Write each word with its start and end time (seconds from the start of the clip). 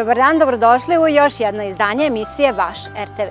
Dobar 0.00 0.16
dan, 0.16 0.38
dobrodošli 0.38 0.98
u 0.98 1.08
još 1.08 1.40
jedno 1.40 1.64
izdanje 1.64 2.06
emisije 2.06 2.52
Vaš 2.52 2.78
RTV. 2.86 3.30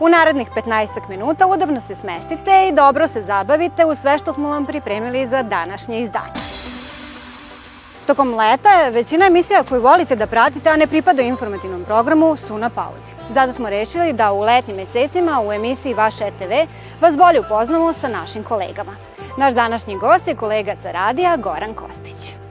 U 0.00 0.08
narednih 0.08 0.48
15 0.56 1.08
minuta 1.08 1.46
udobno 1.46 1.80
se 1.80 1.94
smestite 1.94 2.68
i 2.68 2.72
dobro 2.72 3.08
se 3.08 3.22
zabavite 3.22 3.84
u 3.84 3.94
sve 3.94 4.18
što 4.18 4.32
smo 4.32 4.48
vam 4.48 4.66
pripremili 4.66 5.26
za 5.26 5.42
današnje 5.42 6.00
izdanje. 6.00 6.32
Tokom 8.06 8.34
leta 8.34 8.88
većina 8.92 9.26
emisija 9.26 9.64
koju 9.68 9.80
volite 9.80 10.16
da 10.16 10.26
pratite, 10.26 10.68
a 10.68 10.76
ne 10.76 10.86
pripadaju 10.86 11.28
informativnom 11.28 11.84
programu, 11.84 12.36
su 12.36 12.58
na 12.58 12.70
pauzi. 12.70 13.12
Zato 13.34 13.52
smo 13.52 13.70
rešili 13.70 14.12
da 14.12 14.32
u 14.32 14.40
letnim 14.40 14.76
mesecima 14.76 15.42
u 15.46 15.52
emisiji 15.52 15.94
Vaš 15.94 16.14
RTV 16.14 16.52
vas 17.00 17.16
bolje 17.16 17.40
upoznamo 17.40 17.92
sa 17.92 18.08
našim 18.08 18.42
kolegama. 18.42 18.92
Naš 19.38 19.54
današnji 19.54 19.96
gost 19.96 20.28
je 20.28 20.36
kolega 20.36 20.76
sa 20.76 20.90
radija 20.90 21.36
Goran 21.36 21.74
Kostić. 21.74 22.45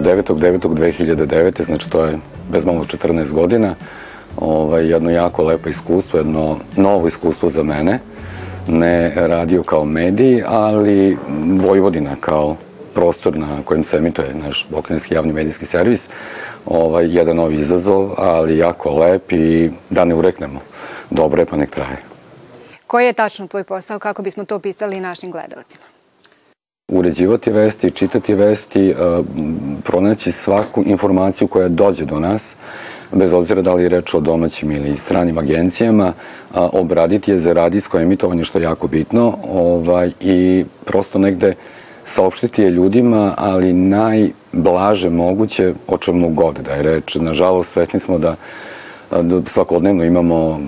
9.9.2009. 0.00 1.62
znači 1.62 1.90
to 1.90 2.04
je 2.04 2.18
bez 2.52 2.64
malo 2.64 2.84
14 2.84 3.32
godina, 3.32 3.74
ovaj, 4.36 4.90
jedno 4.90 5.10
jako 5.10 5.44
lepo 5.44 5.68
iskustvo, 5.68 6.18
jedno 6.18 6.56
novo 6.76 7.06
iskustvo 7.06 7.48
za 7.48 7.62
mene. 7.62 7.98
Ne 8.68 9.12
radio 9.16 9.62
kao 9.62 9.84
medij, 9.84 10.42
ali 10.46 11.18
Vojvodina 11.60 12.16
kao 12.20 12.56
prostor 12.94 13.36
na 13.36 13.62
kojem 13.64 13.84
se 13.84 13.96
emituje 13.96 14.34
naš 14.34 14.66
Bokanski 14.70 15.14
javni 15.14 15.32
medijski 15.32 15.66
servis. 15.66 16.08
Ovaj, 16.66 17.16
jedan 17.16 17.36
novi 17.36 17.56
izazov, 17.58 18.10
ali 18.16 18.58
jako 18.58 18.98
lep 18.98 19.32
i 19.32 19.70
da 19.90 20.04
ne 20.04 20.14
ureknemo. 20.14 20.60
Dobro 21.10 21.42
je 21.42 21.46
pa 21.46 21.56
nek 21.56 21.70
traje. 21.70 22.02
Koji 22.86 23.06
je 23.06 23.12
tačno 23.12 23.48
tvoj 23.48 23.64
posao, 23.64 23.98
kako 23.98 24.22
bismo 24.22 24.44
to 24.44 24.56
opisali 24.56 25.00
našim 25.00 25.30
gledalcima? 25.30 25.99
Uređivati 26.90 27.50
vesti, 27.50 27.90
čitati 27.90 28.34
vesti, 28.34 28.94
pronaći 29.84 30.32
svaku 30.32 30.82
informaciju 30.86 31.48
koja 31.48 31.68
dođe 31.68 32.04
do 32.04 32.18
nas, 32.18 32.56
bez 33.12 33.32
obzira 33.32 33.62
da 33.62 33.74
li 33.74 33.82
je 33.82 33.88
reč 33.88 34.14
o 34.14 34.20
domaćim 34.20 34.70
ili 34.70 34.96
stranim 34.96 35.38
agencijama, 35.38 36.12
obraditi 36.54 37.30
je 37.30 37.38
za 37.38 37.52
radijsko 37.52 37.98
emitovanje, 37.98 38.44
što 38.44 38.58
je 38.58 38.62
jako 38.62 38.86
bitno, 38.86 39.38
ovaj, 39.52 40.10
i 40.20 40.64
prosto 40.84 41.18
negde 41.18 41.54
saopštiti 42.04 42.62
je 42.62 42.70
ljudima, 42.70 43.34
ali 43.38 43.72
najblaže 43.72 45.10
moguće 45.10 45.74
o 45.88 45.98
čemu 45.98 46.28
god 46.28 46.58
da 46.58 46.72
je 46.72 46.82
reč. 46.82 47.14
Nažalost, 47.14 47.72
svesni 47.72 48.00
smo 48.00 48.18
da 48.18 48.36
svakodnevno 49.46 50.04
imamo 50.04 50.60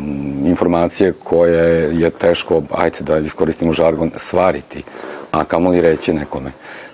informacije 0.44 1.12
koje 1.12 2.00
je 2.00 2.10
teško, 2.10 2.62
ajte 2.70 3.04
da 3.04 3.18
iskoristimo 3.18 3.72
žargon, 3.72 4.10
svariti 4.16 4.82
a 5.32 5.44
kamoli 5.44 5.80
reći 5.80 6.12
nekome. 6.12 6.52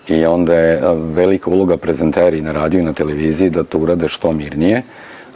I 0.08 0.26
onda 0.26 0.54
je 0.54 0.82
velika 0.94 1.50
uloga 1.50 1.76
prezenteri 1.76 2.40
na 2.42 2.52
radiju 2.52 2.80
i 2.80 2.84
na 2.84 2.92
televiziji 2.92 3.50
da 3.50 3.64
to 3.64 3.78
urade 3.78 4.08
što 4.08 4.32
mirnije, 4.32 4.82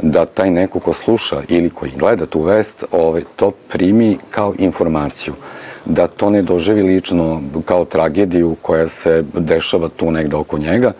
da 0.02 0.26
taj 0.26 0.50
neko 0.50 0.80
ko 0.80 0.92
sluša 0.92 1.42
ili 1.48 1.70
koji 1.70 1.92
gleda 1.98 2.26
tu 2.26 2.42
vest, 2.42 2.84
ovaj, 2.90 3.22
to 3.36 3.50
primi 3.50 4.18
kao 4.30 4.54
informaciju. 4.58 5.34
Da 5.84 6.06
to 6.06 6.30
ne 6.30 6.42
doživi 6.42 6.82
lično 6.82 7.42
kao 7.64 7.84
tragediju 7.84 8.56
koja 8.62 8.88
se 8.88 9.24
dešava 9.34 9.88
tu 9.88 10.10
negde 10.10 10.36
oko 10.36 10.58
njega, 10.58 10.92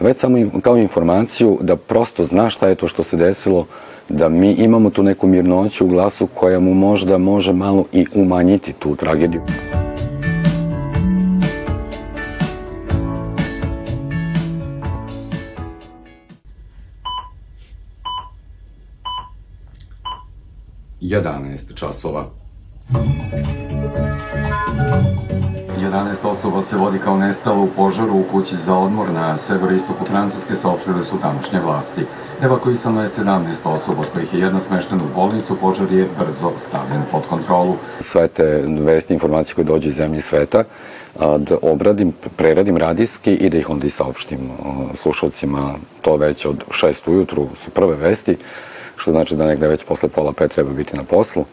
već 0.00 0.16
samo 0.16 0.38
kao 0.62 0.76
informaciju 0.76 1.58
da 1.60 1.76
prosto 1.76 2.24
zna 2.24 2.50
šta 2.50 2.68
je 2.68 2.74
to 2.74 2.88
što 2.88 3.02
se 3.02 3.16
desilo, 3.16 3.66
da 4.08 4.28
mi 4.28 4.52
imamo 4.52 4.90
tu 4.90 5.02
neku 5.02 5.26
mirnoću 5.26 5.84
u 5.84 5.88
glasu 5.88 6.26
koja 6.26 6.60
mu 6.60 6.74
možda 6.74 7.18
može 7.18 7.52
malo 7.52 7.84
i 7.92 8.06
umanjiti 8.14 8.72
tu 8.72 8.96
tragediju. 8.96 9.42
11 21.12 21.74
časova. 21.74 22.26
11 25.80 26.26
osoba 26.26 26.62
se 26.62 26.76
vodi 26.76 26.98
kao 26.98 27.16
nestalo 27.16 27.62
u 27.62 27.68
požaru 27.76 28.14
u 28.14 28.24
kući 28.32 28.56
za 28.56 28.76
odmor 28.76 29.10
na 29.10 29.36
severistoku 29.36 30.04
Francuske, 30.04 30.54
saopštile 30.54 31.02
su 31.02 31.20
tamošnje 31.20 31.60
vlasti. 31.60 32.00
Evakuisano 32.42 33.02
je 33.02 33.08
17 33.08 33.42
osoba, 33.64 34.00
od 34.00 34.06
kojih 34.14 34.34
je 34.34 34.40
jedna 34.40 34.60
smeštena 34.60 35.04
u 35.04 35.14
bolnicu, 35.14 35.56
požar 35.60 35.92
je 35.92 36.08
brzo 36.18 36.52
stavljen 36.56 37.02
pod 37.10 37.22
kontrolu. 37.28 37.74
Sve 38.00 38.28
te 38.28 38.44
vesti 38.66 39.14
informacije 39.14 39.54
koje 39.54 39.64
dođe 39.64 39.88
iz 39.88 39.94
zemlje 39.94 40.20
sveta, 40.20 40.64
da 41.18 41.56
obradim, 41.62 42.12
preradim 42.36 42.76
radijski 42.76 43.34
i 43.34 43.50
da 43.50 43.58
ih 43.58 43.70
onda 43.70 43.86
i 43.86 43.90
saopštim 43.90 44.50
slušalcima. 44.94 45.74
To 46.00 46.16
već 46.16 46.46
od 46.46 46.64
6 46.68 47.10
ujutru 47.10 47.48
su 47.54 47.70
prve 47.70 47.96
vesti 47.96 48.36
što 49.02 49.10
znači 49.10 49.36
da 49.36 49.46
negde 49.46 49.68
već 49.68 49.84
posle 49.84 50.08
pola 50.08 50.32
pet 50.32 50.50
treba 50.50 50.70
biti 50.72 50.96
na 50.96 51.02
poslu. 51.04 51.44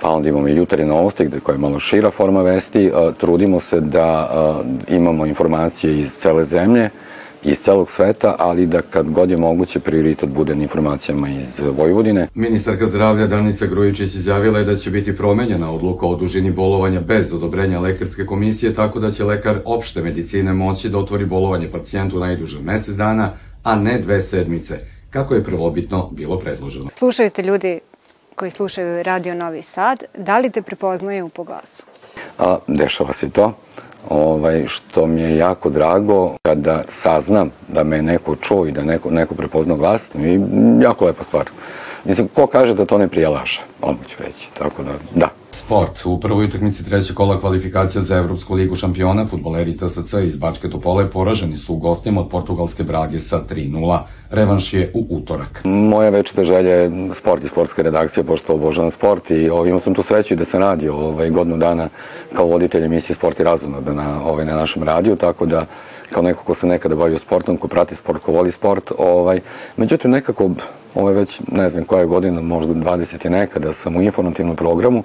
Pa 0.00 0.10
onda 0.10 0.28
imamo 0.28 0.48
i 0.48 0.56
jutarnje 0.56 0.86
novosti, 0.86 1.24
gde 1.24 1.40
koja 1.40 1.54
je 1.54 1.58
malo 1.58 1.78
šira 1.78 2.10
forma 2.10 2.42
vesti. 2.42 2.90
Trudimo 3.18 3.58
se 3.60 3.80
da 3.80 4.30
imamo 4.88 5.26
informacije 5.26 5.98
iz 5.98 6.14
cele 6.16 6.44
zemlje, 6.44 6.90
iz 7.44 7.58
celog 7.58 7.90
sveta, 7.90 8.34
ali 8.38 8.66
da 8.66 8.82
kad 8.82 9.10
god 9.10 9.30
je 9.30 9.36
moguće 9.36 9.80
prioritet 9.80 10.28
bude 10.28 10.54
na 10.54 10.62
informacijama 10.62 11.28
iz 11.28 11.60
Vojvodine. 11.76 12.28
Ministarka 12.34 12.86
zdravlja 12.86 13.26
Danica 13.26 13.66
Grujičić 13.66 14.14
izjavila 14.14 14.58
je 14.58 14.64
da 14.64 14.76
će 14.76 14.90
biti 14.90 15.16
promenjena 15.16 15.72
odluka 15.72 16.06
o 16.06 16.16
dužini 16.16 16.50
bolovanja 16.50 17.00
bez 17.00 17.34
odobrenja 17.34 17.80
lekarske 17.80 18.26
komisije, 18.26 18.74
tako 18.74 19.00
da 19.00 19.10
će 19.10 19.24
lekar 19.24 19.60
opšte 19.64 20.02
medicine 20.02 20.52
moći 20.52 20.88
da 20.88 20.98
otvori 20.98 21.26
bolovanje 21.26 21.70
pacijentu 21.70 22.18
najduže 22.18 22.60
mesec 22.60 22.94
dana, 22.94 23.32
a 23.62 23.76
ne 23.76 23.98
dve 23.98 24.20
sedmice 24.20 24.91
kako 25.12 25.34
je 25.34 25.44
prvobitno 25.44 26.08
bilo 26.12 26.38
predloženo. 26.38 26.90
Slušaju 26.90 27.30
te 27.30 27.42
ljudi 27.42 27.80
koji 28.34 28.50
slušaju 28.50 29.02
Radio 29.02 29.34
Novi 29.34 29.62
Sad, 29.62 30.04
da 30.18 30.38
li 30.38 30.50
te 30.50 30.62
prepoznaju 30.62 31.28
po 31.28 31.44
glasu? 31.44 31.82
A, 32.38 32.58
dešava 32.66 33.12
se 33.12 33.30
to, 33.30 33.52
ovaj, 34.08 34.64
što 34.66 35.06
mi 35.06 35.20
je 35.20 35.36
jako 35.36 35.70
drago 35.70 36.36
kada 36.42 36.84
saznam 36.88 37.50
da 37.68 37.84
me 37.84 38.02
neko 38.02 38.36
čuo 38.36 38.66
i 38.66 38.72
da 38.72 38.82
neko, 38.82 39.10
neko 39.10 39.34
prepoznao 39.34 39.76
glas, 39.76 40.10
i 40.14 40.40
jako 40.82 41.06
lepa 41.06 41.24
stvar. 41.24 41.50
Mislim, 42.04 42.28
ko 42.28 42.46
kaže 42.46 42.74
da 42.74 42.84
to 42.84 42.98
ne 42.98 43.08
prijelaša, 43.08 43.62
odmah 43.82 44.06
ću 44.06 44.16
reći, 44.22 44.48
tako 44.58 44.82
da, 44.82 44.92
da. 45.14 45.41
Sport. 45.54 46.06
U 46.06 46.20
prvoj 46.20 46.44
utakmici 46.44 46.84
trećeg 46.84 47.16
kola 47.16 47.40
kvalifikacija 47.40 48.02
za 48.02 48.16
Evropsku 48.16 48.54
ligu 48.54 48.76
šampiona, 48.76 49.26
futboleri 49.26 49.76
TSC 49.76 50.14
iz 50.24 50.36
Bačke 50.36 50.70
Topole 50.70 51.10
poraženi 51.10 51.58
su 51.58 51.74
u 51.74 51.76
gostima 51.76 52.20
od 52.20 52.28
portugalske 52.28 52.84
Brage 52.84 53.18
sa 53.18 53.40
3-0. 53.50 53.98
Revanš 54.30 54.74
je 54.74 54.90
u 54.94 55.06
utorak. 55.10 55.60
Moja 55.64 56.10
večita 56.10 56.44
želja 56.44 56.74
je 56.74 56.90
sport 57.12 57.44
i 57.44 57.48
sportska 57.48 57.82
redakcija, 57.82 58.24
pošto 58.24 58.54
obožavam 58.54 58.90
sport 58.90 59.30
i 59.30 59.50
ovaj, 59.50 59.68
imao 59.68 59.78
sam 59.78 59.94
tu 59.94 60.02
sreću 60.02 60.36
da 60.36 60.44
sam 60.44 60.60
radio 60.60 60.96
ovaj, 60.96 61.30
godinu 61.30 61.56
dana 61.56 61.88
kao 62.36 62.46
voditelj 62.46 62.84
emisije 62.84 63.16
Sport 63.16 63.40
i 63.40 63.44
razumno 63.44 63.80
da 63.80 63.92
na, 63.92 64.24
ovaj, 64.24 64.44
na 64.44 64.56
našem 64.56 64.82
radiju, 64.82 65.16
tako 65.16 65.46
da 65.46 65.66
kao 66.10 66.22
neko 66.22 66.44
ko 66.44 66.54
se 66.54 66.66
nekada 66.66 66.94
bavio 66.94 67.18
sportom, 67.18 67.56
ko 67.56 67.68
prati 67.68 67.94
sport, 67.94 68.22
ko 68.22 68.32
voli 68.32 68.50
sport, 68.50 68.92
ovaj, 68.98 69.40
međutim 69.76 70.10
nekako 70.10 70.50
ovo 70.94 71.08
je 71.08 71.16
već 71.16 71.40
ne 71.52 71.68
znam 71.68 71.84
koja 71.84 72.00
je 72.00 72.06
godina, 72.06 72.40
možda 72.40 72.74
20 72.74 73.26
i 73.26 73.30
nekada 73.30 73.72
sam 73.72 73.96
u 73.96 74.02
informativnom 74.02 74.56
programu 74.56 75.04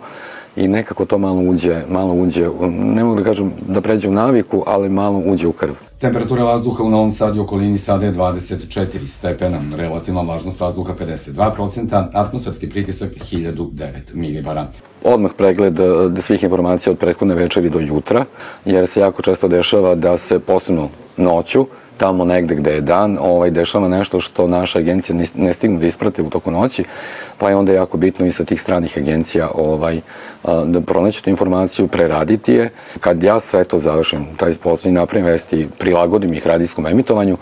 i 0.58 0.68
nekako 0.68 1.06
to 1.06 1.18
malo 1.18 1.42
uđe, 1.42 1.82
malo 1.90 2.14
uđe, 2.14 2.50
ne 2.70 3.04
mogu 3.04 3.18
da 3.18 3.24
kažem 3.24 3.52
da 3.68 3.82
pređe 3.82 4.10
u 4.10 4.12
naviku, 4.12 4.64
ali 4.68 4.90
malo 4.90 5.22
uđe 5.26 5.48
u 5.48 5.52
krv. 5.52 5.74
Temperatura 6.00 6.44
vazduha 6.44 6.84
u 6.84 6.90
Novom 6.90 7.12
Sadu 7.12 7.38
i 7.38 7.40
okolini 7.40 7.78
sada 7.78 8.06
je 8.06 8.14
24 8.14 9.08
stepena, 9.08 9.60
relativna 9.78 10.22
vlažnost 10.22 10.60
vazduha 10.60 10.94
52%, 11.00 12.08
atmosferski 12.14 12.70
pritisak 12.70 13.12
1009 13.32 13.92
milibara. 14.14 14.68
Odmah 15.04 15.32
pregled 15.38 15.80
e, 15.80 16.22
svih 16.22 16.44
informacija 16.44 16.92
od 16.92 17.00
prethodne 17.00 17.36
večeri 17.36 17.70
do 17.70 17.80
jutra, 17.80 18.26
jer 18.66 18.88
se 18.88 19.00
jako 19.00 19.22
često 19.22 19.48
dešava 19.48 19.96
da 19.96 20.18
se 20.18 20.40
posebno 20.40 20.90
noću 21.18 21.66
tamo 21.98 22.26
negde 22.26 22.56
gde 22.56 22.72
je 22.72 22.82
dan, 22.82 23.18
ovaj, 23.22 23.50
dešava 23.50 23.88
nešto 23.88 24.20
što 24.20 24.48
naša 24.48 24.80
agencija 24.80 25.16
ne, 25.16 25.24
ne 25.36 25.54
stignu 25.54 25.80
da 25.80 25.86
isprate 25.86 26.22
u 26.22 26.30
toku 26.30 26.52
noći, 26.52 26.84
pa 27.38 27.50
je 27.50 27.56
onda 27.56 27.74
jako 27.74 27.98
bitno 27.98 28.26
i 28.26 28.32
sa 28.32 28.46
tih 28.46 28.62
stranih 28.62 28.98
agencija 28.98 29.50
ovaj, 29.56 30.02
da 30.66 30.82
pronaći 30.82 31.24
tu 31.24 31.30
informaciju, 31.30 31.88
preraditi 31.88 32.54
je. 32.54 32.70
Kad 33.00 33.24
ja 33.24 33.40
sve 33.40 33.64
to 33.64 33.78
završim, 33.78 34.26
taj 34.38 34.52
posao 34.64 34.90
i 34.90 34.94
napravim 34.94 35.26
vesti, 35.26 35.68
prilagodim 35.78 36.34
ih 36.34 36.48
radijskom 36.48 36.88
emitovanju, 36.88 37.38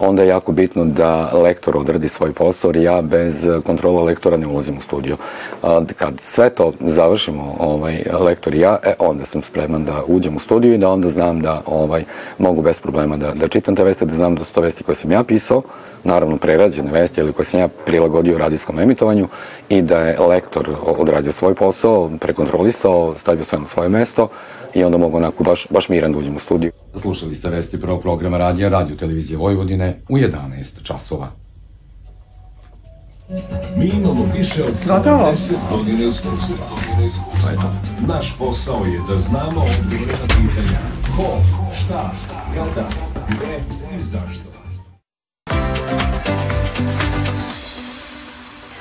onda 0.00 0.22
je 0.22 0.28
jako 0.28 0.52
bitno 0.52 0.84
da 0.84 1.30
lektor 1.32 1.76
odradi 1.76 2.08
svoj 2.08 2.32
posao, 2.32 2.68
jer 2.68 2.76
ja 2.76 3.02
bez 3.02 3.48
kontrola 3.64 4.02
lektora 4.02 4.36
ne 4.36 4.46
ulazim 4.46 4.78
u 4.78 4.80
studio. 4.80 5.16
Kad 5.96 6.20
sve 6.20 6.50
to 6.50 6.72
završimo, 6.80 7.56
ovaj, 7.58 8.04
lektor 8.20 8.54
i 8.54 8.60
ja, 8.60 8.78
e, 8.82 8.94
onda 8.98 9.24
sam 9.24 9.42
spreman 9.42 9.84
da 9.84 10.02
uđem 10.06 10.36
u 10.36 10.38
studiju 10.38 10.74
i 10.74 10.78
da 10.78 10.88
onda 10.88 11.08
znam 11.08 11.40
da 11.40 11.62
ovaj, 11.66 12.04
mogu 12.38 12.62
bez 12.62 12.80
problema 12.80 13.16
da, 13.16 13.32
da 13.32 13.48
čitam 13.48 13.76
te 13.76 13.84
veste, 13.84 14.04
da 14.04 14.14
znam 14.14 14.34
da 14.34 14.44
su 14.44 14.54
to 14.54 14.60
vesti 14.60 14.84
koje 14.84 14.94
sam 14.94 15.12
ja 15.12 15.24
pisao, 15.24 15.62
naravno 16.04 16.36
prerađene 16.36 16.92
vesti, 16.92 17.20
ali 17.20 17.32
koje 17.32 17.44
sam 17.44 17.60
ja 17.60 17.68
prilagodio 17.68 18.38
radijskom 18.38 18.78
emitovanju 18.78 19.28
i 19.68 19.82
da 19.82 19.98
je 19.98 20.20
lektor 20.20 20.70
odradio 20.82 21.32
svoj 21.32 21.54
posao, 21.54 22.10
prekontrolisao, 22.20 23.14
stavio 23.16 23.44
sve 23.44 23.58
na 23.58 23.64
svoje 23.64 23.88
mesto 23.88 24.28
i 24.74 24.84
onda 24.84 24.98
mogu 24.98 25.16
onako 25.16 25.44
baš, 25.44 25.66
baš 25.70 25.88
miran 25.88 26.12
da 26.12 26.18
uđem 26.18 26.36
u 26.36 26.38
studiju. 26.38 26.72
Slušali 26.98 27.34
ste 27.34 27.50
vesti 27.50 27.80
prvog 27.80 28.02
programa 28.02 28.38
radija 28.38 28.68
Radio 28.68 28.96
Televizije 28.96 29.38
Vojvodine 29.38 30.00
u 30.08 30.16
11 30.18 30.82
časova. 30.82 31.30
Mi 33.76 33.86
imamo 33.86 34.26
više 34.36 34.64
od 34.64 34.74
70 34.74 35.54
godina 35.70 36.06
iskustva. 36.06 36.66
Naš 38.06 38.38
posao 38.38 38.84
je 38.84 39.00
da 39.10 39.16
znamo 39.16 39.60
odgovore 39.60 40.12
na 40.12 40.26
pitanja 40.26 40.78
ko, 41.16 41.38
šta, 41.84 42.10
kada, 42.54 42.88
gde 43.28 43.58
i 43.98 44.02
zašto. 44.02 44.48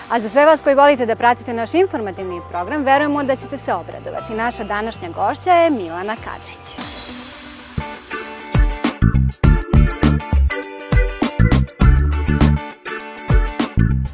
A 0.10 0.20
za 0.20 0.30
sve 0.30 0.46
vas 0.46 0.62
koji 0.62 0.76
volite 0.76 1.06
da 1.06 1.16
pratite 1.16 1.54
naš 1.54 1.74
informativni 1.74 2.42
program, 2.50 2.84
verujemo 2.84 3.24
da 3.24 3.36
ćete 3.36 3.58
se 3.58 3.74
obradovati. 3.74 4.34
Naša 4.34 4.64
današnja 4.64 5.10
gošća 5.10 5.54
je 5.54 5.70
Milana 5.70 6.16
Kadrić. 6.16 6.87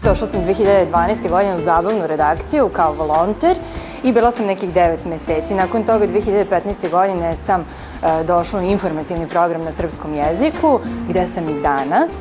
Došla 0.04 0.28
sam 0.28 0.44
2012. 0.44 1.30
godine 1.30 1.56
u 1.56 1.60
zabavnu 1.60 2.08
redakciju 2.08 2.70
kao 2.74 2.94
volonter 2.94 3.58
i 4.04 4.12
bila 4.12 4.32
sam 4.32 4.46
nekih 4.46 4.74
9 4.74 5.08
meseci. 5.08 5.54
Nakon 5.54 5.84
toga 5.84 6.08
2015. 6.08 6.90
godine 6.92 7.36
sam 7.36 7.62
e, 7.62 8.24
došla 8.24 8.60
u 8.60 8.64
informativni 8.64 9.28
program 9.28 9.64
na 9.64 9.72
srpskom 9.72 10.14
jeziku, 10.14 10.80
gde 11.10 11.28
sam 11.28 11.50
i 11.50 11.62
danas 11.62 12.12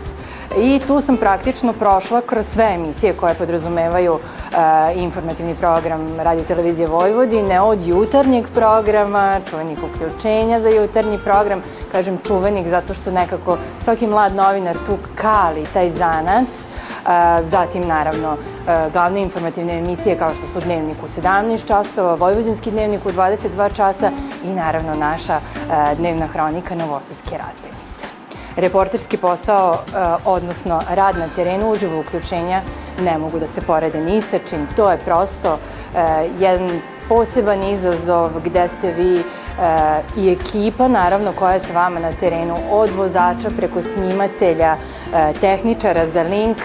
i 0.58 0.80
tu 0.86 1.00
sam 1.00 1.16
praktično 1.16 1.72
prošla 1.72 2.20
kroz 2.20 2.46
sve 2.46 2.64
emisije 2.74 3.12
koje 3.12 3.34
podrazumevaju 3.34 4.18
e, 4.18 4.58
informativni 4.94 5.54
program 5.54 6.20
Radio 6.20 6.44
Televizije 6.44 6.88
Vojvodine, 6.88 7.60
od 7.60 7.86
jutarnjeg 7.86 8.46
programa, 8.54 9.40
čuvenih 9.50 9.78
uključenja 9.78 10.60
za 10.60 10.68
jutarnji 10.68 11.18
program, 11.18 11.62
kažem 11.92 12.18
čuvenih 12.26 12.68
zato 12.70 12.94
što 12.94 13.10
nekako 13.10 13.58
svaki 13.84 14.06
mlad 14.06 14.34
novinar 14.34 14.76
tu 14.86 14.96
kali 15.14 15.66
taj 15.72 15.90
zanat, 15.90 16.71
zatim 17.44 17.86
naravno 17.86 18.36
e, 18.36 18.90
glavne 18.92 19.22
informativne 19.22 19.78
emisije 19.78 20.18
kao 20.18 20.34
što 20.34 20.46
su 20.46 20.60
Dnevnik 20.60 20.96
u 21.02 21.06
17 21.06 21.66
časova, 21.66 22.14
Vojvođanski 22.14 22.70
dnevnik 22.70 23.06
u 23.06 23.10
22 23.10 23.76
časa 23.76 24.10
i 24.44 24.48
naravno 24.48 24.94
naša 24.94 25.34
e, 25.34 25.40
dnevna 25.94 26.26
hronika 26.26 26.74
Novosadske 26.74 27.38
razbine 27.38 27.82
reporterski 28.56 29.16
posao, 29.16 29.74
e, 29.74 29.78
odnosno 30.24 30.80
rad 30.90 31.18
na 31.18 31.28
terenu 31.36 31.70
uživo 31.70 32.00
uključenja 32.00 32.62
ne 33.04 33.18
mogu 33.18 33.38
da 33.38 33.46
se 33.46 33.60
porede 33.60 34.00
ni 34.00 34.22
sa 34.22 34.38
čim. 34.38 34.66
To 34.76 34.90
je 34.90 34.98
prosto 34.98 35.58
e, 35.94 36.28
jedan 36.38 36.80
poseban 37.08 37.62
izazov 37.62 38.30
gde 38.44 38.68
ste 38.68 38.92
vi 38.92 39.16
e, 39.16 39.22
i 40.16 40.32
ekipa 40.32 40.88
naravno 40.88 41.32
koja 41.38 41.52
je 41.52 41.60
sa 41.60 41.72
vama 41.74 42.00
na 42.00 42.12
terenu 42.20 42.56
od 42.70 42.90
vozača 42.92 43.50
preko 43.56 43.82
snimatelja, 43.82 44.76
tehničara 45.40 46.06
za 46.06 46.22
link, 46.22 46.56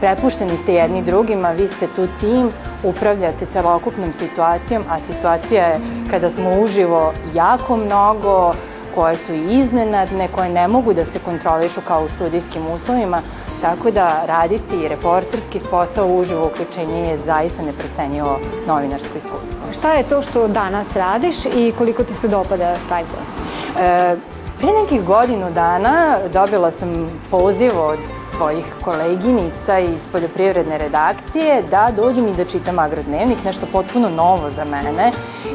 prepušteni 0.00 0.56
ste 0.56 0.74
jedni 0.74 1.02
drugima, 1.02 1.50
vi 1.50 1.68
ste 1.68 1.86
tu 1.86 2.08
tim, 2.20 2.50
upravljate 2.82 3.46
celokupnom 3.46 4.12
situacijom, 4.12 4.82
a 4.90 5.00
situacija 5.00 5.66
je 5.66 5.80
kada 6.10 6.30
smo 6.30 6.60
uživo 6.60 7.12
jako 7.34 7.76
mnogo, 7.76 8.54
koje 8.98 9.16
su 9.16 9.34
i 9.34 9.60
iznenadne, 9.60 10.28
koje 10.28 10.48
ne 10.48 10.68
mogu 10.68 10.92
da 10.94 11.04
se 11.04 11.18
kontrolišu 11.18 11.80
kao 11.80 12.04
u 12.04 12.08
studijskim 12.08 12.66
uslovima, 12.66 13.20
tako 13.62 13.90
da 13.90 14.22
raditi 14.26 14.88
reporterski 14.88 15.60
posao 15.70 16.06
uživo 16.06 16.46
uključenje 16.46 17.00
je 17.10 17.18
zaista 17.18 17.62
neprocenjivo 17.62 18.38
novinarsko 18.66 19.18
iskustvo. 19.18 19.72
Šta 19.72 19.92
je 19.92 20.02
to 20.02 20.22
što 20.22 20.48
danas 20.48 20.96
radiš 20.96 21.36
i 21.46 21.72
koliko 21.78 22.04
ti 22.04 22.14
se 22.14 22.28
dopada 22.28 22.74
taj 22.88 23.04
posao? 23.04 23.42
E, 23.84 24.16
Pre 24.60 24.72
nekih 24.72 25.04
godinu 25.04 25.50
dana 25.50 26.18
dobila 26.32 26.70
sam 26.70 27.10
poziv 27.30 27.70
od 27.80 27.98
svojih 28.30 28.64
koleginica 28.84 29.78
iz 29.78 30.06
poljoprivredne 30.12 30.78
redakcije 30.78 31.62
da 31.70 31.90
dođem 31.96 32.28
i 32.28 32.34
da 32.34 32.44
čitam 32.44 32.78
agrodnevnik, 32.78 33.44
nešto 33.44 33.66
potpuno 33.72 34.08
novo 34.08 34.50
za 34.50 34.64
mene 34.64 35.12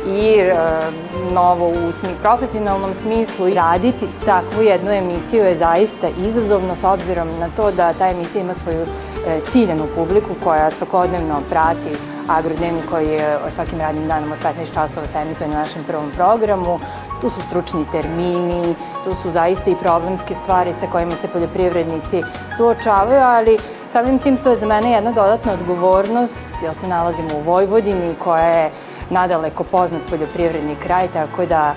i 0.07 0.39
e, 0.39 0.55
novo 1.31 1.69
u 1.69 1.91
profesionalnom 2.21 2.93
smislu. 2.93 3.47
I 3.47 3.53
raditi 3.53 4.07
takvu 4.25 4.61
jednu 4.61 4.91
emisiju 4.91 5.43
je 5.43 5.57
zaista 5.57 6.07
izazovno 6.27 6.75
s 6.75 6.83
obzirom 6.83 7.27
na 7.39 7.49
to 7.57 7.71
da 7.71 7.93
ta 7.93 8.09
emisija 8.09 8.43
ima 8.43 8.53
svoju 8.53 8.81
e, 8.81 9.39
ciljenu 9.51 9.87
publiku 9.95 10.29
koja 10.43 10.71
svakodnevno 10.71 11.41
prati 11.49 12.12
agrodnevni 12.27 12.81
koji 12.89 13.07
je 13.07 13.37
svakim 13.51 13.79
radnim 13.79 14.07
danom 14.07 14.31
od 14.31 14.37
15 14.43 14.73
časova 14.73 15.07
se 15.07 15.17
emituje 15.17 15.47
na 15.47 15.55
našem 15.55 15.83
prvom 15.83 16.11
programu. 16.11 16.79
Tu 17.21 17.29
su 17.29 17.41
stručni 17.41 17.85
termini, 17.91 18.75
tu 19.03 19.15
su 19.15 19.31
zaista 19.31 19.71
i 19.71 19.75
problemske 19.75 20.35
stvari 20.35 20.73
sa 20.73 20.87
kojima 20.87 21.11
se 21.11 21.27
poljoprivrednici 21.27 22.23
suočavaju, 22.57 23.21
ali 23.21 23.57
samim 23.89 24.19
tim 24.19 24.37
to 24.37 24.49
je 24.49 24.57
za 24.57 24.65
mene 24.65 24.91
jedna 24.91 25.11
dodatna 25.11 25.53
odgovornost, 25.53 26.47
jer 26.63 26.75
se 26.75 26.87
nalazimo 26.87 27.29
u 27.35 27.41
Vojvodini 27.41 28.15
koja 28.19 28.45
je 28.45 28.71
nadaleko 29.09 29.63
poznat 29.63 30.01
poljoprivredni 30.09 30.75
kraj, 30.75 31.07
tako 31.07 31.45
da 31.45 31.75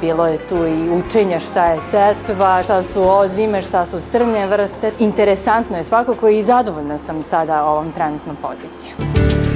bilo 0.00 0.26
je 0.26 0.38
tu 0.38 0.66
i 0.66 0.90
učenja 0.90 1.40
šta 1.40 1.66
je 1.66 1.80
setva, 1.90 2.62
šta 2.62 2.82
su 2.82 3.02
ozime, 3.02 3.62
šta 3.62 3.86
su 3.86 4.00
strmlje 4.00 4.46
vrste. 4.46 4.92
Interesantno 4.98 5.76
je 5.76 5.84
svakako 5.84 6.28
i 6.28 6.44
zadovoljna 6.44 6.98
sam 6.98 7.22
sada 7.22 7.64
ovom 7.64 7.92
trenutnom 7.92 8.36
pozicijom. 8.36 9.51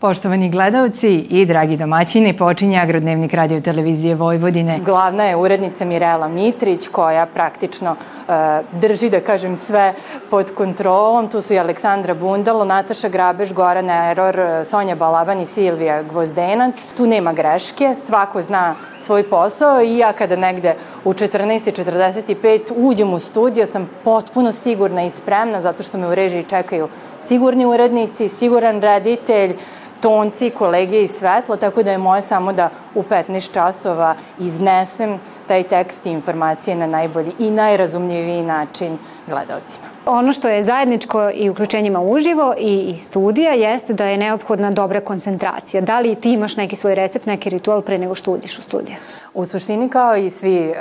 Poštovani 0.00 0.50
gledalci 0.50 1.08
i 1.08 1.46
dragi 1.46 1.76
domaćini, 1.76 2.36
počinje 2.36 2.78
Agrodnevnik 2.78 3.34
radio 3.34 3.60
televizije 3.60 4.14
Vojvodine. 4.14 4.78
Glavna 4.84 5.24
je 5.24 5.36
urednica 5.36 5.84
Mirela 5.84 6.28
Mitrić 6.28 6.88
koja 6.88 7.26
praktično 7.26 7.90
uh, 7.90 8.34
drži, 8.80 9.10
da 9.10 9.20
kažem, 9.20 9.56
sve 9.56 9.94
pod 10.30 10.54
kontrolom. 10.54 11.28
Tu 11.28 11.42
su 11.42 11.54
i 11.54 11.58
Aleksandra 11.58 12.14
Bundalo, 12.14 12.64
Nataša 12.64 13.08
Grabež, 13.08 13.52
Goran 13.52 13.90
Eror, 13.90 14.64
Sonja 14.64 14.94
Balaban 14.94 15.40
i 15.40 15.46
Silvija 15.46 16.02
Gvozdenac. 16.02 16.74
Tu 16.96 17.06
nema 17.06 17.32
greške, 17.32 17.94
svako 18.06 18.42
zna 18.42 18.74
svoj 19.00 19.22
posao 19.22 19.82
i 19.82 19.98
ja 19.98 20.12
kada 20.12 20.36
negde 20.36 20.74
u 21.04 21.12
14.45 21.12 22.72
uđem 22.76 23.12
u 23.12 23.18
studio 23.18 23.66
sam 23.66 23.90
potpuno 24.04 24.52
sigurna 24.52 25.02
i 25.02 25.10
spremna 25.10 25.60
zato 25.60 25.82
što 25.82 25.98
me 25.98 26.08
u 26.08 26.14
režiji 26.14 26.42
čekaju 26.42 26.88
sigurni 27.22 27.66
urednici, 27.66 28.28
siguran 28.28 28.80
reditelj, 28.80 29.56
tonci, 30.00 30.50
kolege 30.50 31.02
i 31.02 31.08
svetlo, 31.08 31.56
tako 31.56 31.82
da 31.82 31.90
je 31.90 31.98
moje 31.98 32.22
samo 32.22 32.52
da 32.52 32.70
u 32.94 33.02
15 33.02 33.52
časova 33.52 34.14
iznesem 34.38 35.18
taj 35.46 35.62
tekst 35.62 36.06
i 36.06 36.10
informacije 36.10 36.76
na 36.76 36.86
najbolji 36.86 37.32
i 37.38 37.50
najrazumljiviji 37.50 38.42
način 38.42 38.98
gledalcima. 39.28 39.86
Ono 40.06 40.32
što 40.32 40.48
je 40.48 40.62
zajedničko 40.62 41.30
i 41.34 41.50
uključenjima 41.50 42.00
uživo 42.00 42.54
i, 42.58 42.90
i 42.90 42.94
studija 42.94 43.52
jeste 43.52 43.92
da 43.92 44.04
je 44.04 44.18
neophodna 44.18 44.70
dobra 44.70 45.00
koncentracija. 45.00 45.80
Da 45.80 46.00
li 46.00 46.14
ti 46.14 46.32
imaš 46.32 46.56
neki 46.56 46.76
svoj 46.76 46.94
recept, 46.94 47.26
neki 47.26 47.50
ritual 47.50 47.82
pre 47.82 47.98
nego 47.98 48.14
što 48.14 48.32
uđeš 48.32 48.58
u 48.58 48.62
studiju? 48.62 48.96
U 49.34 49.44
suštini 49.44 49.88
kao 49.88 50.16
i 50.16 50.30
svi 50.30 50.56
e, 50.56 50.74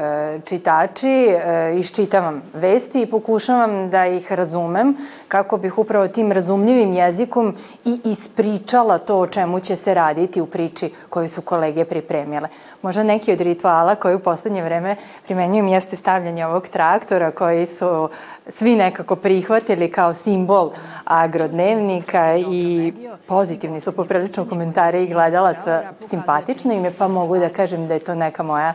čitači 0.46 1.08
e, 1.08 1.76
iščitavam 1.80 2.42
vesti 2.54 3.02
i 3.02 3.06
pokušavam 3.06 3.90
da 3.90 4.06
ih 4.06 4.32
razumem 4.32 4.98
kako 5.28 5.58
bih 5.58 5.78
upravo 5.78 6.08
tim 6.08 6.32
razumljivim 6.32 6.94
jezikom 6.94 7.56
i 7.86 8.00
ispričala 8.04 8.98
to 8.98 9.20
o 9.20 9.28
čemu 9.28 9.60
će 9.60 9.76
se 9.76 9.94
raditi 9.94 10.42
u 10.42 10.46
priči 10.46 10.90
koju 11.10 11.30
su 11.30 11.42
kolege 11.42 11.86
pripremile. 11.86 12.50
Možda 12.82 13.04
neki 13.04 13.34
od 13.34 13.42
rituala 13.42 13.96
koji 13.96 14.16
u 14.16 14.20
poslednje 14.20 14.64
vreme 14.64 14.96
primenjujem 15.26 15.68
jeste 15.68 15.96
stavljanje 15.96 16.46
ovog 16.46 16.68
traktora 16.68 17.32
koji 17.32 17.66
su 17.66 18.10
svi 18.50 18.76
nekako 18.76 19.16
prihvatili 19.16 19.92
kao 19.92 20.14
simbol 20.14 20.72
agrodnevnika 21.06 22.36
i 22.38 22.94
pozitivni 23.28 23.80
su 23.80 23.92
poprilično 23.92 24.46
komentare 24.46 25.04
i 25.04 25.14
gledalaca 25.14 25.84
simpatično 26.00 26.74
ime, 26.74 26.92
pa 26.98 27.08
mogu 27.08 27.38
da 27.38 27.50
kažem 27.50 27.88
da 27.88 27.94
je 27.94 28.00
to 28.00 28.16
neka 28.16 28.44
moja 28.44 28.74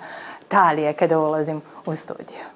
talija 0.49 0.93
kada 0.93 1.19
ulazim 1.19 1.62
u 1.87 1.97
studiju. 1.97 2.51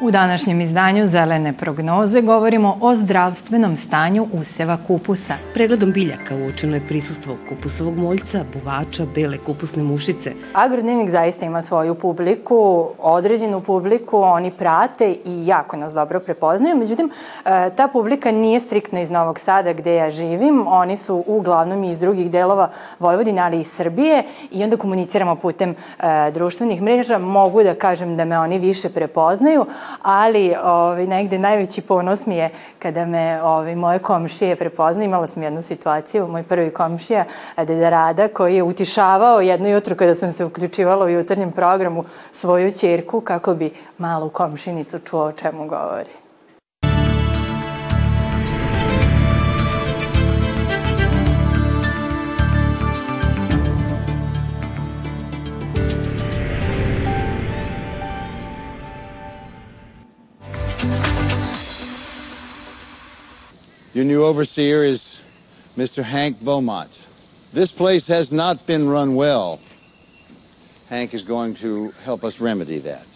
U 0.00 0.10
današnjem 0.10 0.60
izdanju 0.60 1.06
Zelene 1.06 1.52
prognoze 1.52 2.20
govorimo 2.20 2.78
o 2.80 2.96
zdravstvenom 2.96 3.76
stanju 3.76 4.26
useva 4.32 4.78
kupusa. 4.86 5.34
Pregledom 5.54 5.92
biljaka 5.92 6.34
uočeno 6.34 6.74
je 6.74 6.86
prisustvo 6.86 7.36
kupusovog 7.48 7.98
moljca, 7.98 8.44
buvača, 8.52 9.06
bele 9.14 9.38
kupusne 9.38 9.82
mušice. 9.82 10.32
Agrodnevnik 10.52 11.10
zaista 11.10 11.46
ima 11.46 11.62
svoju 11.62 11.94
publiku, 11.94 12.88
određenu 12.98 13.60
publiku, 13.60 14.18
oni 14.18 14.50
prate 14.50 15.10
i 15.24 15.46
jako 15.46 15.76
nas 15.76 15.92
dobro 15.92 16.20
prepoznaju. 16.20 16.76
Međutim, 16.76 17.10
e, 17.44 17.70
ta 17.76 17.88
publika 17.88 18.30
nije 18.30 18.60
striktno 18.60 19.00
iz 19.00 19.10
Novog 19.10 19.38
Sada 19.38 19.72
gde 19.72 19.94
ja 19.94 20.10
živim. 20.10 20.66
Oni 20.66 20.96
su 20.96 21.24
uglavnom 21.26 21.84
iz 21.84 21.98
drugih 21.98 22.30
delova 22.30 22.70
Vojvodine, 22.98 23.40
ali 23.40 23.60
i 23.60 23.64
Srbije 23.64 24.24
i 24.50 24.64
onda 24.64 24.76
komuniciramo 24.76 25.36
putem 25.36 25.70
e, 25.70 26.30
društvenih 26.30 26.82
mreža. 26.82 27.18
Mogu 27.18 27.62
da 27.62 27.74
kažem 27.74 28.16
da 28.16 28.24
me 28.24 28.38
oni 28.38 28.58
više 28.58 28.88
prepoznaju, 28.88 29.66
ali 30.02 30.54
ovaj, 30.62 31.06
negde 31.06 31.38
najveći 31.38 31.80
ponos 31.82 32.26
mi 32.26 32.36
je 32.36 32.50
kada 32.78 33.06
me 33.06 33.42
ovaj, 33.42 33.76
moje 33.76 33.98
komšije 33.98 34.56
prepozna. 34.56 35.04
Imala 35.04 35.26
sam 35.26 35.42
jednu 35.42 35.62
situaciju, 35.62 36.28
moj 36.28 36.42
prvi 36.42 36.70
komšija, 36.70 37.24
Deda 37.56 37.90
Rada, 37.90 38.28
koji 38.28 38.56
je 38.56 38.62
utišavao 38.62 39.40
jedno 39.40 39.68
jutro 39.68 39.96
kada 39.96 40.14
sam 40.14 40.32
se 40.32 40.44
uključivala 40.44 41.04
u 41.04 41.08
jutarnjem 41.08 41.52
programu 41.52 42.04
svoju 42.32 42.72
čerku 42.80 43.20
kako 43.20 43.54
bi 43.54 43.70
malu 43.98 44.28
komšinicu 44.28 44.98
čuo 44.98 45.24
o 45.24 45.32
čemu 45.32 45.68
govori. 45.68 46.25
Your 63.96 64.04
new 64.04 64.22
overseer 64.24 64.84
is 64.84 65.22
Mr. 65.74 66.02
Hank 66.02 66.44
Beaumont. 66.44 67.06
This 67.54 67.72
place 67.72 68.06
has 68.08 68.30
not 68.30 68.66
been 68.66 68.86
run 68.86 69.14
well. 69.14 69.58
Hank 70.90 71.14
is 71.14 71.24
going 71.24 71.54
to 71.54 71.90
help 72.04 72.22
us 72.22 72.38
remedy 72.38 72.78
that. 72.82 73.06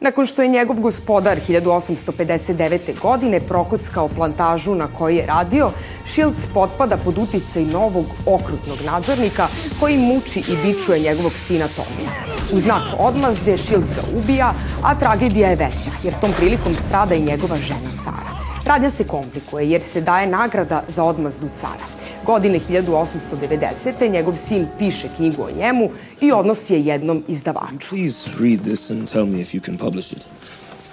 Nakon 0.00 0.26
što 0.26 0.42
je 0.42 0.48
njegov 0.48 0.80
gospodar 0.80 1.40
1859. 1.48 3.00
godine 3.02 3.40
prokockao 3.40 4.08
plantažu 4.08 4.74
na 4.74 4.88
kojoj 4.98 5.18
je 5.18 5.26
radio, 5.26 5.70
Shields 6.06 6.46
potpada 6.54 6.96
pod 6.96 7.18
uticaj 7.18 7.64
novog 7.64 8.06
okrutnog 8.26 8.78
nadzornika 8.86 9.46
koji 9.80 9.98
muči 9.98 10.38
i 10.38 10.56
bičuje 10.66 11.00
njegovog 11.00 11.32
sina 11.32 11.68
Tomija. 11.68 12.10
U 12.52 12.60
znak 12.60 12.82
odmazde 12.98 13.58
Shields 13.58 13.94
ga 13.94 14.02
ubija, 14.18 14.54
a 14.82 14.98
tragedija 14.98 15.48
je 15.48 15.56
veća, 15.56 15.90
jer 16.02 16.20
tom 16.20 16.32
prilikom 16.36 16.76
strada 16.76 17.14
i 17.14 17.22
njegova 17.22 17.56
žena 17.56 17.92
Sara. 17.92 18.45
Radnja 18.66 18.90
se 18.90 19.04
komplikuje 19.04 19.70
jer 19.70 19.82
se 19.82 20.00
daje 20.00 20.26
nagrada 20.26 20.82
za 20.88 21.04
odmazdu 21.04 21.48
cara. 21.56 21.86
Godine 22.24 22.60
1890. 22.68 24.12
njegov 24.12 24.36
sin 24.36 24.66
piše 24.78 25.08
knjigu 25.16 25.42
o 25.42 25.50
njemu 25.50 25.90
i 26.20 26.32
odnosi 26.32 26.74
je 26.74 26.84
jednom 26.84 27.24
izdavaču. 27.28 27.88
Please 27.88 28.30
read 28.40 28.60
this 28.60 28.90
and 28.90 29.10
tell 29.10 29.26
me 29.26 29.40
if 29.40 29.54
you 29.54 29.60
can 29.60 29.78
publish 29.78 30.12
it. 30.12 30.26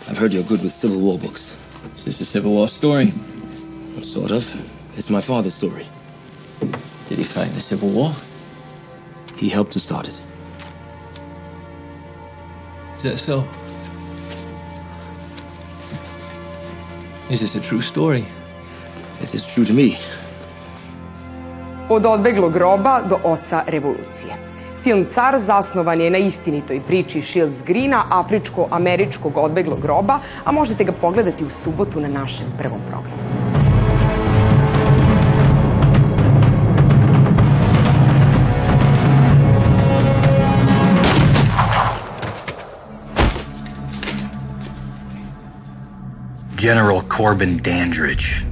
I've 0.10 0.20
heard 0.20 0.34
you're 0.34 0.48
good 0.48 0.62
with 0.62 0.74
Civil 0.74 1.00
War 1.02 1.18
books. 1.18 1.42
Is 1.98 2.04
this 2.04 2.22
a 2.22 2.26
Civil 2.26 2.52
War 2.52 2.68
story? 2.68 3.08
Sort 4.04 4.32
of. 4.32 4.44
It's 4.98 5.10
my 5.10 5.22
father's 5.22 5.54
story. 5.54 5.86
Did 7.10 7.18
he 7.18 7.24
fight 7.24 7.54
the 7.54 7.62
Civil 7.62 7.90
War? 7.90 8.12
He 9.36 9.50
helped 9.50 9.74
to 9.74 9.80
start 9.80 10.08
it. 10.08 10.22
Is 12.98 13.04
that 13.04 13.20
so? 13.20 13.44
Is 17.30 17.40
this 17.40 17.56
a 17.56 17.60
true 17.62 17.82
story? 17.82 18.26
It 19.22 19.34
is 19.34 19.46
true 19.46 19.66
to 19.66 19.74
me. 19.74 19.90
Od 21.90 22.06
odbeglog 22.06 22.54
groba 22.54 23.02
do 23.10 23.20
oca 23.24 23.64
revolucije. 23.68 24.34
Film 24.84 25.06
Car 25.06 25.40
zasnovan 25.40 26.02
je 26.02 26.10
na 26.10 26.18
istinitoj 26.18 26.82
priči 26.88 27.22
Shields 27.22 27.64
Greena, 27.64 28.06
afričko-američkog 28.10 29.38
odbeglog 29.38 29.82
groba, 29.82 30.20
a 30.44 30.52
možete 30.52 30.84
ga 30.84 30.92
pogledati 30.92 31.46
u 31.46 31.50
subotu 31.50 32.02
na 32.02 32.08
našem 32.08 32.48
prvom 32.58 32.80
programu. 32.90 33.44
General 46.64 47.03
Corbin 47.14 47.58
Dandridge, 47.62 48.44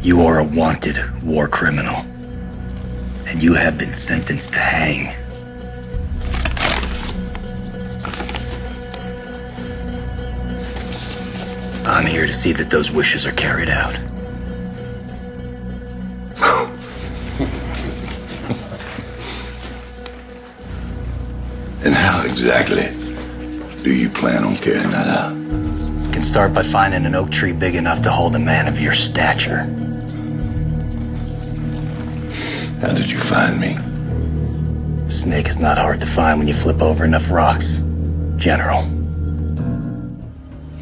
you 0.00 0.20
are 0.20 0.38
a 0.38 0.44
wanted 0.44 0.96
war 1.24 1.48
criminal, 1.48 1.96
and 3.26 3.42
you 3.42 3.52
have 3.54 3.76
been 3.76 3.92
sentenced 3.92 4.52
to 4.52 4.60
hang. 4.60 5.08
I'm 11.84 12.06
here 12.06 12.28
to 12.28 12.32
see 12.32 12.52
that 12.52 12.70
those 12.70 12.92
wishes 12.92 13.26
are 13.26 13.32
carried 13.32 13.68
out. 13.68 13.96
and 21.84 21.92
how 21.92 22.22
exactly 22.24 22.92
do 23.82 23.92
you 23.92 24.08
plan 24.10 24.44
on 24.44 24.54
carrying 24.54 24.90
that 24.90 25.08
out? 25.08 25.37
Can 26.18 26.24
start 26.24 26.52
by 26.52 26.64
finding 26.64 27.06
an 27.06 27.14
oak 27.14 27.30
tree 27.30 27.52
big 27.52 27.76
enough 27.76 28.02
to 28.02 28.10
hold 28.10 28.34
a 28.34 28.38
man 28.38 28.66
of 28.66 28.80
your 28.80 28.92
stature. 28.92 29.60
How 32.82 32.92
did 32.92 33.08
you 33.08 33.18
find 33.18 33.60
me? 33.60 33.78
Snake 35.08 35.48
is 35.48 35.60
not 35.60 35.78
hard 35.78 36.00
to 36.00 36.06
find 36.06 36.40
when 36.40 36.48
you 36.48 36.54
flip 36.54 36.82
over 36.82 37.04
enough 37.04 37.30
rocks. 37.30 37.84
General. 38.36 38.82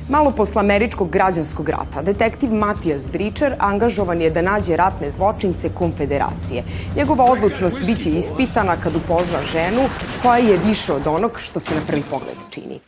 Malo 0.09 0.31
posle 0.31 0.61
američkog 0.61 1.11
građanskog 1.11 1.69
rata, 1.69 2.03
detektiv 2.03 2.53
Matijas 2.53 3.11
Bričer 3.13 3.55
angažovan 3.59 4.21
je 4.21 4.31
da 4.31 4.43
nađe 4.43 4.77
ratne 4.77 5.11
zločince 5.11 5.69
konfederacije. 5.69 6.63
Njegova 6.97 7.25
odlučnost 7.25 7.87
biće 7.87 8.11
ispitana 8.11 8.77
kad 8.77 8.97
upozna 8.97 9.39
ženu 9.53 9.89
koja 10.23 10.39
je 10.39 10.59
više 10.67 10.93
od 10.93 11.07
onog 11.07 11.41
što 11.41 11.61
se 11.61 11.75
na 11.75 11.81
prvi 11.87 12.03
pogled 12.11 12.37
čini. 12.51 12.81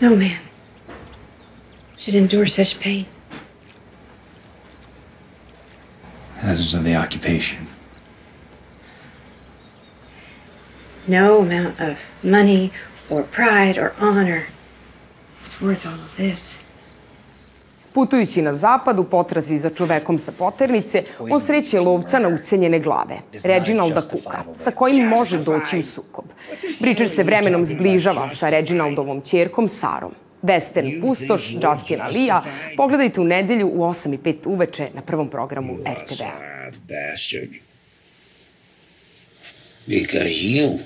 No, 0.00 0.10
man 0.10 0.51
should 2.02 2.16
endure 2.16 2.46
such 2.48 2.80
pain. 2.80 3.06
Hazards 6.40 6.74
of 6.74 6.82
the 6.84 6.96
occupation. 6.96 7.66
No 11.06 11.38
amount 11.38 11.80
of 11.80 11.96
money 12.22 12.72
or 13.10 13.22
pride 13.22 13.78
or 13.78 13.92
honor 14.00 14.46
is 15.44 15.60
worth 15.60 15.86
all 15.86 15.94
of 15.94 16.16
this. 16.16 16.58
Putujući 17.92 18.42
na 18.42 18.52
zapad 18.52 18.98
u 18.98 19.04
potrazi 19.04 19.58
za 19.58 19.70
čovekom 19.70 20.18
sa 20.18 20.32
poternice, 20.38 21.02
on 21.18 21.40
sreće 21.40 21.80
lovca 21.80 22.18
na 22.18 22.28
ucenjene 22.28 22.78
glave, 22.78 23.18
Reginalda 23.44 24.00
Kuka, 24.00 24.44
sa 24.56 24.70
kojim 24.70 25.08
može 25.08 25.38
doći 25.38 25.78
u 25.78 25.82
sukob. 25.82 26.24
Bridger 26.80 27.08
se 27.08 27.22
vremenom 27.22 27.64
zbližava 27.64 28.28
sa 28.28 28.50
Reginaldovom 28.50 29.20
čerkom 29.20 29.68
Sarom. 29.68 30.12
Western 30.42 31.00
Pustoš, 31.00 31.50
Justina 31.50 32.08
Lija. 32.08 32.44
Pogledajte 32.76 33.20
u 33.20 33.24
nedelju 33.24 33.68
u 33.68 33.78
8 33.78 34.14
i 34.14 34.18
5 34.18 34.46
uveče 34.46 34.90
na 34.94 35.02
prvom 35.02 35.30
programu 35.30 35.74
RTV-a. 35.74 36.70
Because 39.86 40.30
you 40.30 40.78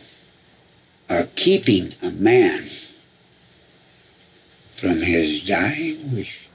are 1.09 1.27
keeping 1.35 1.89
a 2.03 2.11
man 2.21 2.61
from 4.75 5.01
his 5.03 5.43
dying 5.43 6.17
wish. 6.17 6.49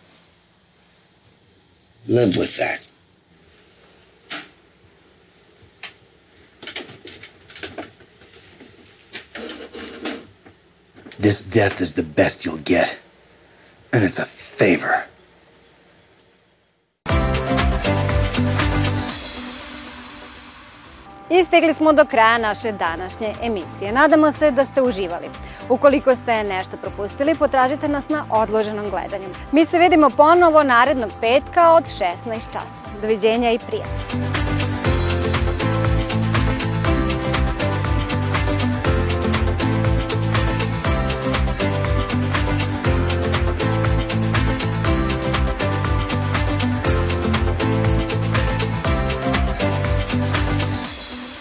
Live 2.07 2.35
with 2.35 2.57
that. 2.57 2.90
This 11.21 11.43
death 11.43 11.81
is 11.81 11.93
the 11.93 12.01
best 12.03 12.45
you'll 12.45 12.63
get. 12.65 12.99
And 13.93 14.03
it's 14.03 14.17
a 14.17 14.25
favor. 14.25 15.03
I 21.29 21.45
stigli 21.45 21.73
smo 21.73 21.93
do 21.93 22.05
kraja 22.05 22.37
naše 22.37 22.71
današnje 22.71 23.33
emisije. 23.43 23.91
Nadamo 23.91 24.31
se 24.31 24.51
da 24.51 24.65
ste 24.65 24.81
uživali. 24.81 25.29
Ukoliko 25.69 26.15
ste 26.15 26.43
nešto 26.43 26.77
propustili, 26.77 27.35
potražite 27.35 27.87
nas 27.87 28.09
na 28.09 28.25
odloženom 28.29 28.89
gledanju. 28.89 29.29
Mi 29.51 29.65
se 29.65 29.79
vidimo 29.79 30.09
ponovo 30.09 30.63
narednog 30.63 31.11
petka 31.21 31.71
od 31.71 31.83
16 31.83 32.39
časova. 32.53 33.01
Doviđenja 33.01 33.51
i 33.51 33.59
prijatno. 33.59 34.50